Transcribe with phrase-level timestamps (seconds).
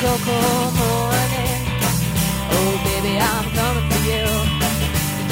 [0.00, 0.40] Coco
[0.78, 1.58] morning.
[2.54, 4.26] Oh, baby, I'm coming for you.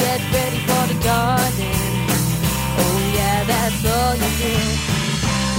[0.02, 1.78] Get ready for the garden.
[2.82, 4.54] Oh, yeah, that's all you do.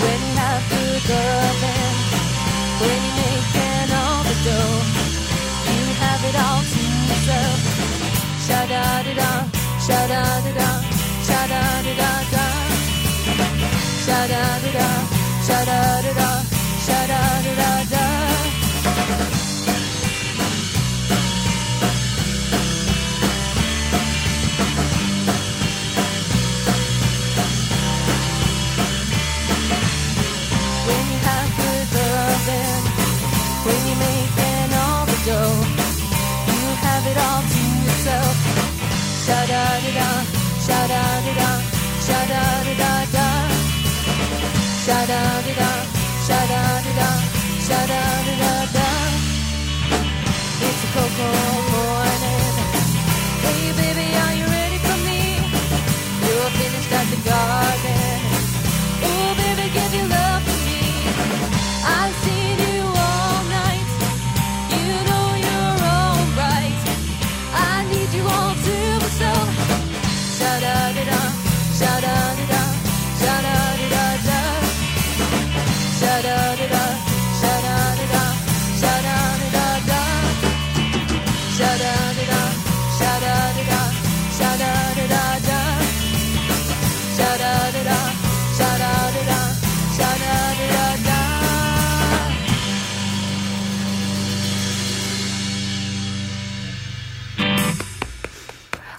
[0.04, 1.96] When you have good loving,
[2.84, 4.84] when you're making all the dough,
[5.72, 7.60] you have it all to yourself.
[8.46, 9.32] Sha da da da,
[9.88, 10.70] sha da da da,
[11.28, 12.46] sha da da da da.
[14.04, 14.90] Sha da da da,
[15.48, 16.57] sha da da, da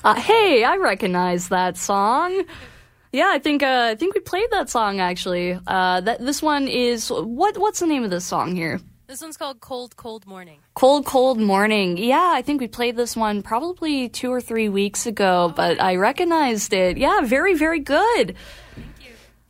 [0.08, 2.44] Uh, hey, I recognize that song.
[3.12, 5.60] Yeah, I think uh, I think we played that song actually.
[5.66, 8.81] Uh, that this one is what what's the name of this song here?
[9.06, 10.60] This one's called Cold, Cold Morning.
[10.72, 11.99] Cold Cold Morning.
[11.99, 15.96] Yeah, I think we played this one probably 2 or 3 weeks ago, but I
[15.96, 16.96] recognized it.
[16.96, 18.34] Yeah, very very good.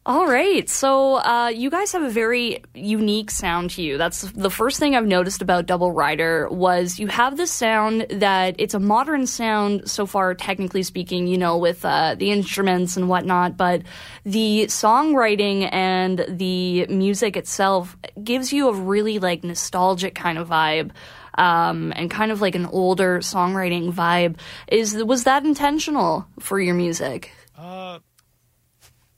[0.08, 0.66] All right.
[0.70, 3.99] So, uh, you guys have a very unique sound to you.
[3.99, 8.55] That's the first thing I've noticed about Double Rider was you have this sound that
[8.56, 13.10] it's a modern sound so far, technically speaking, you know, with uh, the instruments and
[13.10, 13.82] whatnot, but
[14.25, 17.94] the songwriting and the music itself
[18.25, 20.93] gives you a really like nostalgic kind of vibe.
[21.34, 24.38] Um, and kind of like an older songwriting vibe.
[24.69, 27.31] Is was that intentional for your music?
[27.56, 27.99] Uh,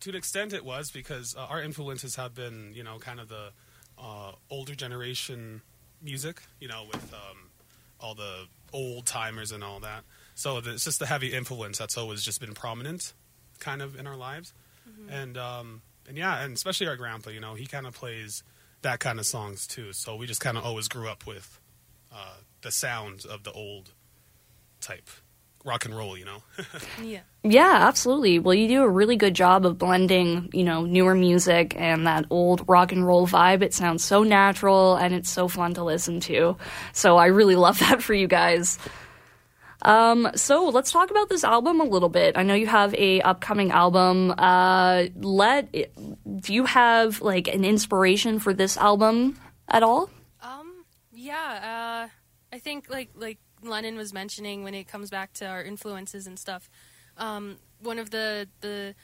[0.00, 3.28] to an extent, it was because uh, our influences have been, you know, kind of
[3.28, 3.50] the
[3.98, 5.62] uh, older generation
[6.02, 7.50] music, you know, with um,
[8.00, 10.04] all the old timers and all that.
[10.34, 13.12] So the, it's just the heavy influence that's always just been prominent,
[13.58, 14.54] kind of in our lives,
[15.10, 17.30] and um, and yeah, and especially our grandpa.
[17.30, 18.42] You know, he kind of plays
[18.82, 19.92] that kind of songs too.
[19.92, 21.60] So we just kind of always grew up with
[22.12, 23.92] uh, the sounds of the old
[24.80, 25.10] type
[25.64, 26.16] rock and roll.
[26.16, 26.42] You know.
[27.02, 27.20] Yeah.
[27.42, 28.38] Yeah, absolutely.
[28.38, 32.26] Well, you do a really good job of blending, you know, newer music and that
[32.28, 33.62] old rock and roll vibe.
[33.62, 36.58] It sounds so natural and it's so fun to listen to.
[36.92, 38.78] So I really love that for you guys.
[39.82, 42.36] Um, so let's talk about this album a little bit.
[42.36, 44.34] I know you have a upcoming album.
[44.36, 50.10] Uh, let do you have like an inspiration for this album at all?
[50.42, 50.84] Um.
[51.12, 52.08] Yeah.
[52.10, 52.14] Uh.
[52.52, 56.38] I think like like Lennon was mentioning when it comes back to our influences and
[56.38, 56.70] stuff.
[57.16, 57.58] Um.
[57.82, 58.94] One of the the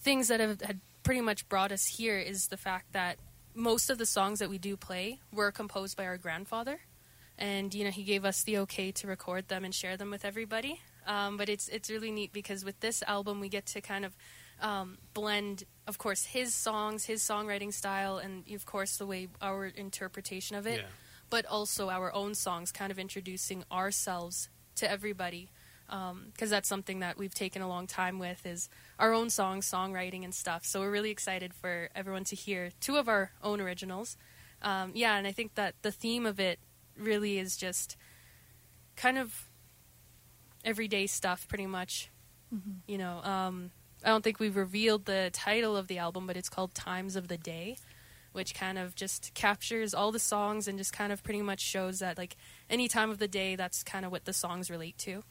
[0.00, 3.18] things that have had pretty much brought us here is the fact that
[3.54, 6.80] most of the songs that we do play were composed by our grandfather,
[7.38, 10.24] and you know he gave us the okay to record them and share them with
[10.24, 10.80] everybody.
[11.06, 14.16] Um, but it's it's really neat because with this album we get to kind of
[14.60, 19.66] um, blend, of course, his songs, his songwriting style, and of course the way our
[19.66, 20.86] interpretation of it, Yeah.
[21.30, 25.50] But also our own songs, kind of introducing ourselves to everybody.
[26.32, 28.68] Because that's something that we've taken a long time with is
[28.98, 30.64] our own songs, songwriting, and stuff.
[30.64, 34.16] So we're really excited for everyone to hear two of our own originals.
[34.62, 36.58] Um, yeah, and I think that the theme of it
[36.96, 37.96] really is just
[38.96, 39.48] kind of
[40.64, 42.10] everyday stuff, pretty much.
[42.86, 43.70] You know, um,
[44.04, 47.28] I don't think we've revealed the title of the album, but it's called Times of
[47.28, 47.76] the Day,
[48.34, 52.00] which kind of just captures all the songs and just kind of pretty much shows
[52.00, 52.36] that, like,
[52.68, 55.22] any time of the day, that's kind of what the songs relate to.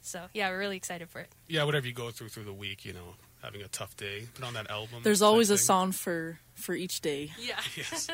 [0.00, 1.28] So, yeah, we're really excited for it.
[1.48, 4.44] yeah, whatever you go through through the week, you know, having a tough day, put
[4.46, 5.00] on that album.
[5.02, 5.64] There's always a thing.
[5.64, 7.32] song for for each day.
[7.40, 7.58] Yeah.
[7.76, 8.08] Yes.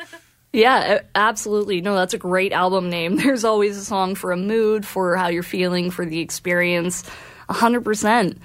[0.53, 1.81] Yeah, absolutely.
[1.81, 3.15] No, that's a great album name.
[3.23, 7.03] There's always a song for a mood, for how you're feeling, for the experience.
[7.49, 8.39] A hundred percent.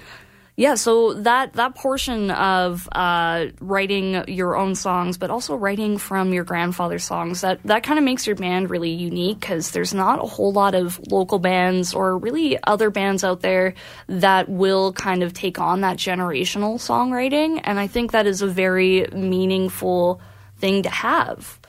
[0.55, 6.31] Yeah, so that that portion of uh, writing your own songs, but also writing from
[6.31, 10.19] your grandfather's songs, that that kind of makes your band really unique because there's not
[10.19, 13.73] a whole lot of local bands or really other bands out there
[14.07, 18.47] that will kind of take on that generational songwriting, and I think that is a
[18.47, 20.21] very meaningful
[20.59, 21.59] thing to have.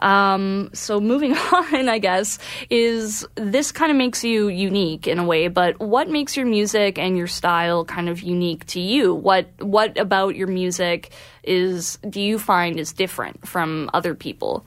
[0.00, 2.38] Um, so moving on, I guess,
[2.68, 6.98] is this kind of makes you unique in a way, but what makes your music
[6.98, 9.14] and your style kind of unique to you?
[9.14, 11.10] What what about your music
[11.42, 14.66] is do you find is different from other people?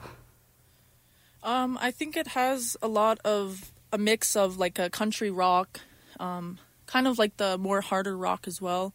[1.42, 5.80] Um, I think it has a lot of a mix of like a country rock,
[6.18, 8.94] um, kind of like the more harder rock as well.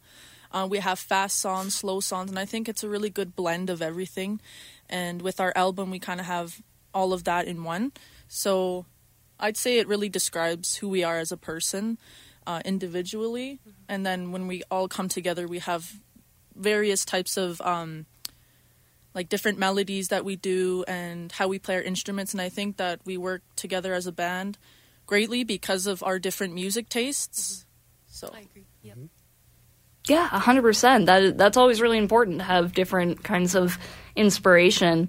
[0.52, 3.70] Uh, we have fast songs, slow songs, and I think it's a really good blend
[3.70, 4.40] of everything.
[4.88, 6.60] And with our album, we kind of have
[6.92, 7.92] all of that in one.
[8.26, 8.86] So
[9.38, 11.98] I'd say it really describes who we are as a person
[12.46, 13.60] uh, individually.
[13.88, 15.92] And then when we all come together, we have
[16.56, 18.06] various types of um,
[19.14, 22.32] like different melodies that we do and how we play our instruments.
[22.32, 24.58] And I think that we work together as a band
[25.06, 27.66] greatly because of our different music tastes.
[28.06, 28.66] So I agree.
[28.82, 28.98] Yep.
[30.10, 31.06] Yeah, a hundred percent.
[31.06, 33.78] That that's always really important to have different kinds of
[34.16, 35.08] inspiration.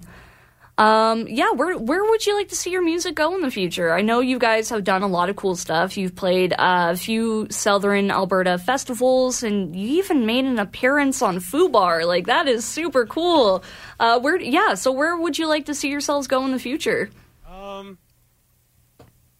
[0.78, 3.92] Um, yeah, where where would you like to see your music go in the future?
[3.92, 5.96] I know you guys have done a lot of cool stuff.
[5.96, 11.38] You've played uh, a few Southern Alberta festivals, and you even made an appearance on
[11.38, 12.06] Fubar.
[12.06, 13.64] Like that is super cool.
[13.98, 17.10] Uh, where yeah, so where would you like to see yourselves go in the future?
[17.44, 17.98] Um,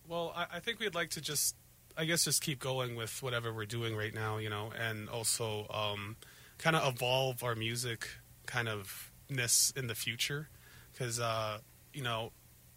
[0.09, 1.55] well, I, I think we'd like to just,
[1.97, 5.67] I guess, just keep going with whatever we're doing right now, you know, and also
[5.71, 6.17] um,
[6.59, 8.09] kind of evolve our music
[8.47, 10.49] kind of ness in the future,
[10.93, 11.59] because uh,
[11.93, 12.33] you know,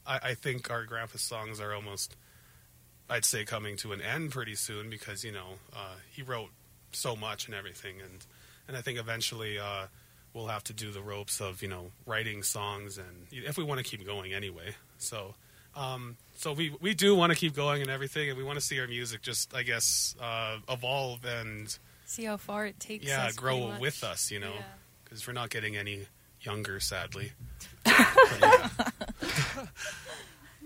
[0.06, 2.16] I, I think our grandpa songs are almost,
[3.10, 6.50] I'd say, coming to an end pretty soon because you know uh, he wrote
[6.92, 8.26] so much and everything, and
[8.68, 9.60] and I think eventually.
[9.60, 9.88] Uh,
[10.34, 13.78] We'll have to do the ropes of you know writing songs, and if we want
[13.78, 14.76] to keep going anyway.
[14.98, 15.34] So,
[15.78, 18.66] um, so we we do want to keep going and everything, and we want to
[18.66, 23.26] see our music just, I guess, uh, evolve and See how far it takes yeah,
[23.26, 23.36] us.
[23.36, 24.62] grow with us, you know, Yeah.
[25.04, 26.06] because we're not getting any
[26.42, 27.32] younger, sadly.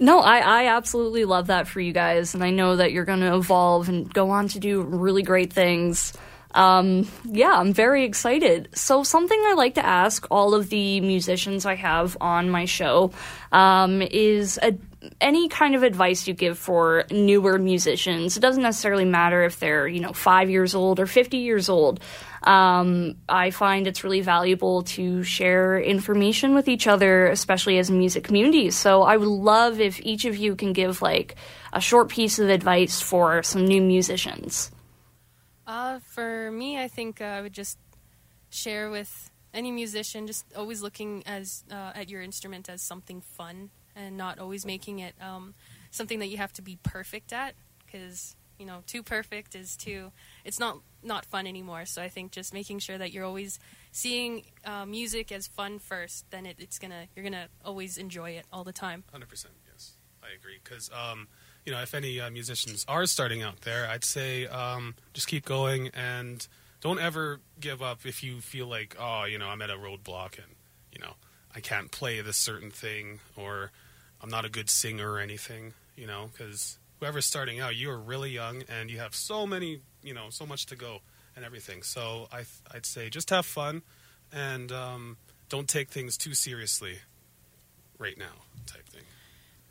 [0.02, 3.20] No, I, I absolutely love that for you guys, and I know that you're going
[3.20, 6.14] to evolve and go on to do really great things.
[6.52, 8.70] Um, yeah, I'm very excited.
[8.74, 13.12] So, something I like to ask all of the musicians I have on my show
[13.52, 14.78] um, is a,
[15.22, 18.36] any kind of advice you give for newer musicians.
[18.36, 22.02] It doesn't necessarily matter if they're, you know, five years old or 50 years old.
[22.44, 27.94] Um, I find it's really valuable to share information with each other, especially as a
[27.94, 28.72] music community.
[28.72, 31.36] So I would love if each of you can give like
[31.74, 34.72] a short piece of advice for some new musicians?
[35.68, 37.78] Uh, for me, I think uh, I would just
[38.50, 43.70] share with any musician, just always looking as uh, at your instrument as something fun,
[44.00, 45.54] and not always making it um,
[45.92, 47.54] something that you have to be perfect at,
[47.86, 50.12] because you know, too perfect is too.
[50.44, 51.86] It's not not fun anymore.
[51.86, 53.58] So I think just making sure that you're always
[53.92, 58.46] seeing uh, music as fun first, then it, it's gonna you're gonna always enjoy it
[58.52, 59.04] all the time.
[59.12, 60.60] Hundred percent, yes, I agree.
[60.62, 61.28] Because um,
[61.66, 65.46] you know, if any uh, musicians are starting out there, I'd say um, just keep
[65.46, 66.46] going and
[66.82, 70.38] don't ever give up if you feel like, oh, you know, I'm at a roadblock
[70.38, 70.56] and
[70.92, 71.14] you know,
[71.56, 73.72] I can't play this certain thing or
[74.22, 75.74] I'm not a good singer or anything.
[75.96, 79.82] You know, because whoever's starting out, you are really young and you have so many,
[80.04, 81.00] you know, so much to go
[81.36, 81.84] and everything.
[81.84, 83.82] So I, I'd say just have fun
[84.32, 85.18] and um,
[85.50, 87.00] don't take things too seriously
[87.98, 89.04] right now, type thing.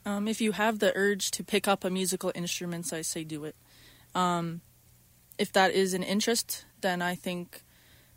[0.05, 3.45] Um, if you have the urge to pick up a musical instrument, I say do
[3.45, 3.55] it.
[4.14, 4.62] Um,
[5.38, 7.62] if that is an interest, then I think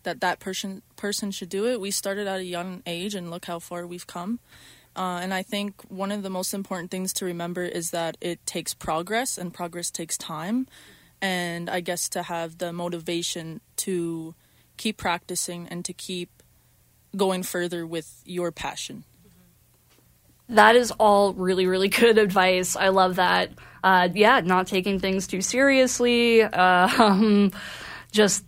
[0.04, 1.80] that that person person should do it.
[1.80, 4.40] We started at a young age, and look how far we've come.
[4.96, 8.46] Uh, and I think one of the most important things to remember is that it
[8.46, 10.68] takes progress, and progress takes time.
[11.22, 14.34] And I guess to have the motivation to
[14.78, 16.42] keep practicing and to keep
[17.16, 19.04] going further with your passion.
[20.50, 22.76] That is all really, really good advice.
[22.76, 23.52] I love that.
[23.84, 26.44] Uh, yeah, not taking things too seriously.
[26.44, 27.52] Uh, um,
[28.12, 28.44] just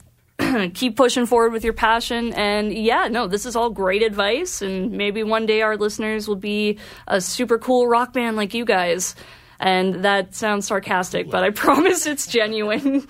[0.74, 2.34] keep pushing forward with your passion.
[2.34, 4.62] And yeah, no, this is all great advice.
[4.62, 8.66] And maybe one day our listeners will be a super cool rock band like you
[8.66, 9.16] guys.
[9.60, 13.08] And that sounds sarcastic, but I promise it's genuine.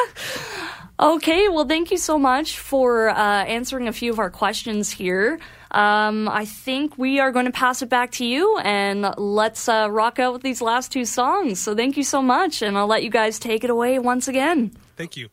[1.00, 5.40] okay, well, thank you so much for uh, answering a few of our questions here.
[5.70, 9.88] Um, I think we are going to pass it back to you and let's uh,
[9.90, 11.60] rock out with these last two songs.
[11.60, 14.72] So thank you so much, and I'll let you guys take it away once again.
[14.96, 15.28] Thank you.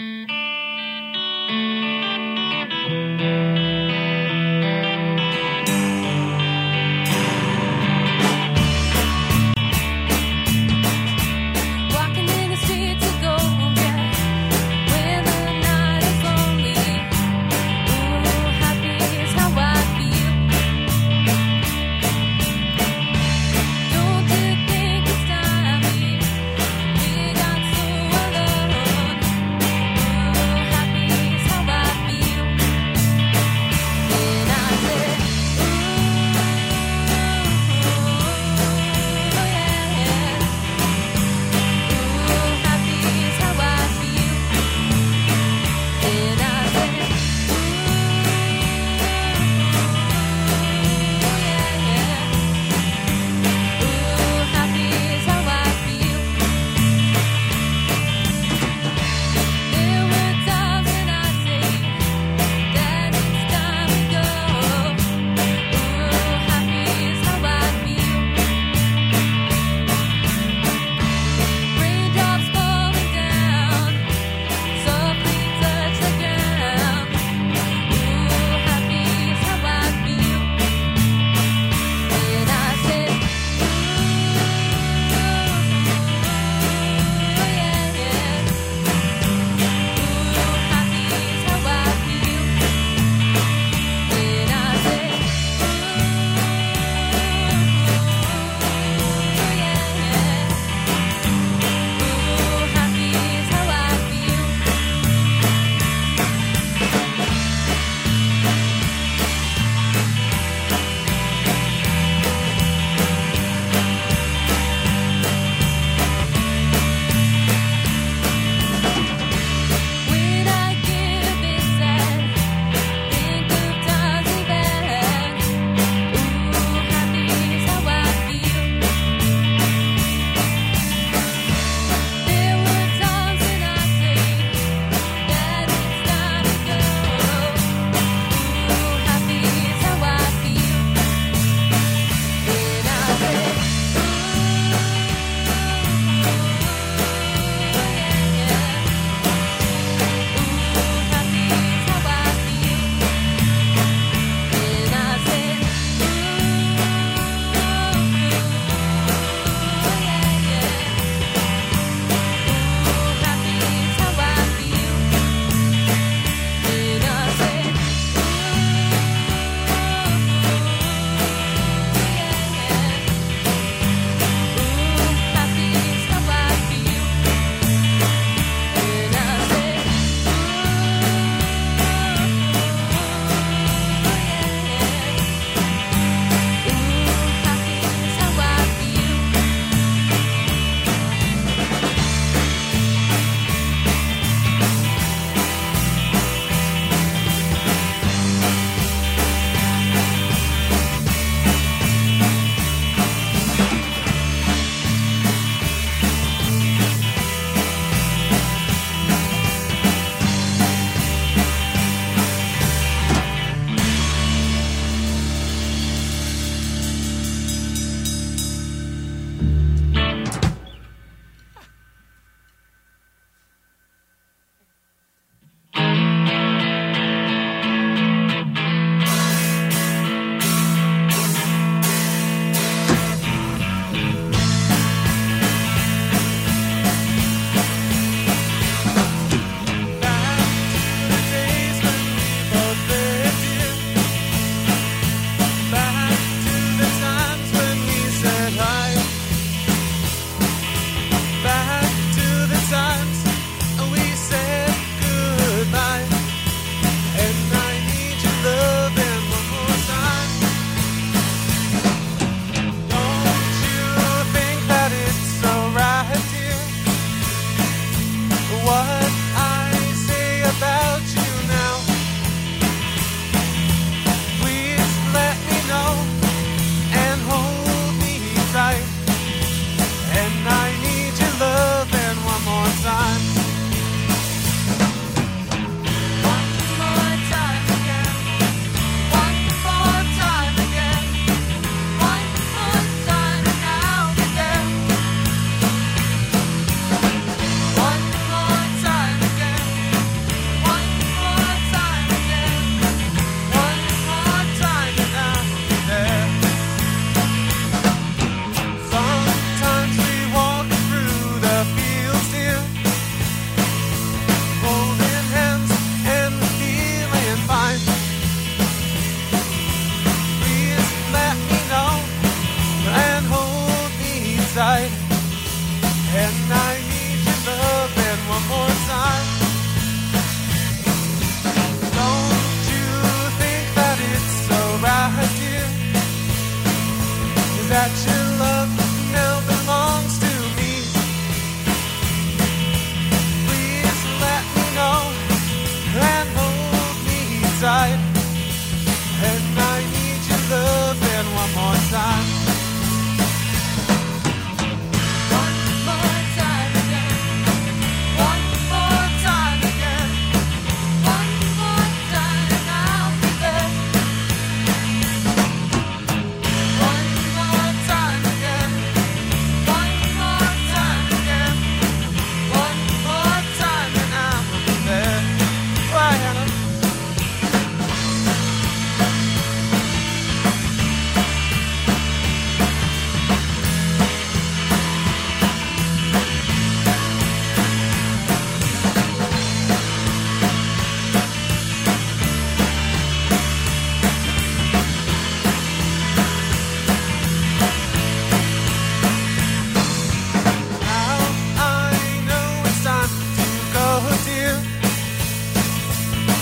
[0.00, 0.39] Walking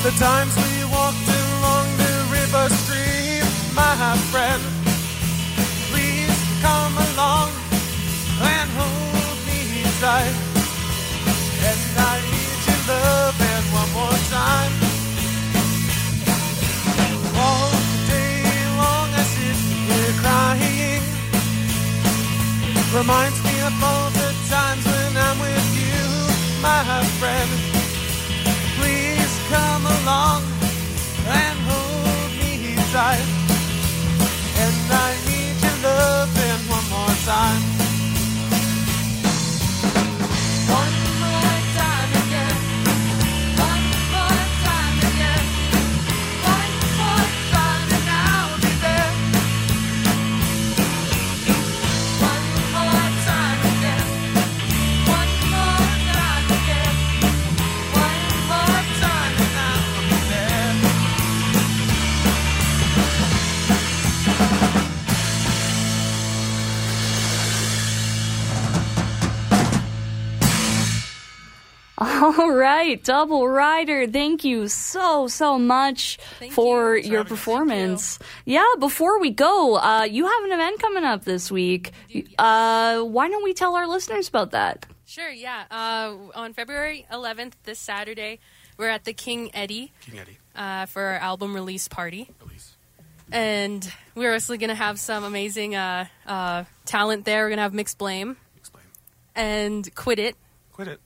[0.08, 3.44] The times we walked along the river stream,
[3.76, 4.62] my friend.
[5.92, 6.32] Please
[6.64, 7.52] come along
[8.40, 10.32] and hold me tight.
[11.68, 14.72] And I need your love and one more time.
[17.36, 17.70] All
[18.08, 18.48] day
[18.80, 19.60] long I sit
[19.92, 21.04] here crying.
[22.96, 27.67] Reminds me of all the times when I'm with you, my friend.
[30.08, 30.42] Along
[31.26, 33.28] and hold me tight.
[34.64, 37.67] And I need your loving one more time.
[72.88, 77.10] Right, Double Rider, thank you so, so much Thank for you.
[77.10, 77.38] your having us.
[77.38, 78.18] performance.
[78.46, 81.92] Yeah, before we go, uh, you have an event coming up this week.
[82.38, 84.86] Uh, why don't we tell our listeners about that?
[85.04, 85.64] Sure, yeah.
[85.70, 88.38] Uh, on February 11th, this Saturday,
[88.78, 92.30] we're at the King Eddie King Eddie, uh, for our album release party.
[92.42, 92.74] Elise.
[93.30, 97.42] And we're also going to have some amazing uh, uh, talent there.
[97.44, 98.84] We're going to have Mixed Blame Explain.
[99.36, 100.36] and Quit It.
[100.72, 101.00] Quit it.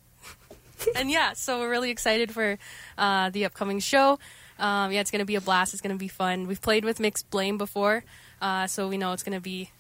[0.97, 2.59] and yeah, so we're really excited for
[2.99, 4.18] uh, the upcoming show.
[4.59, 5.75] Um, yeah, it's going to be a blast.
[5.75, 6.47] It's going to be fun.
[6.47, 8.05] We've played with Mixed Blame before,
[8.40, 9.71] uh, so we know it's going to be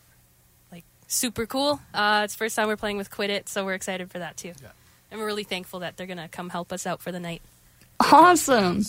[0.70, 1.80] like super cool.
[1.94, 4.52] Uh, it's first time we're playing with Quit It, so we're excited for that too.
[4.62, 4.70] Yeah.
[5.10, 7.42] And we're really thankful that they're going to come help us out for the night.
[8.00, 8.82] Awesome.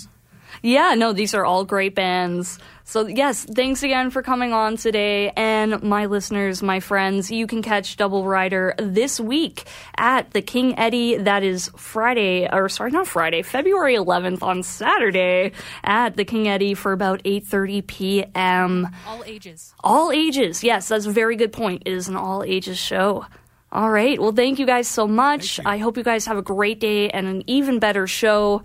[0.62, 2.60] Yeah, no, these are all great bands.
[2.86, 5.32] So, yes, thanks again for coming on today.
[5.38, 9.63] And my listeners, my friends, you can catch Double Rider this week
[9.96, 11.18] at the King Eddie.
[11.18, 16.74] That is Friday, or sorry, not Friday, February 11th on Saturday at the King Eddie
[16.74, 18.89] for about 8.30 p.m.
[19.08, 19.74] All ages.
[19.82, 20.63] All ages.
[20.63, 21.84] Yes, that's a very good point.
[21.86, 23.26] It is an all ages show.
[23.72, 24.22] All right.
[24.22, 25.60] Well, thank you guys so much.
[25.66, 28.62] I hope you guys have a great day and an even better show.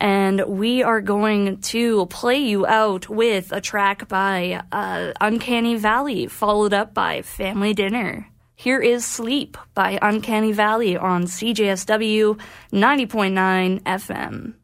[0.00, 6.26] And we are going to play you out with a track by uh, Uncanny Valley,
[6.26, 8.26] followed up by Family Dinner.
[8.54, 12.38] Here is Sleep by Uncanny Valley on CJSW
[12.72, 14.54] 90.9 FM.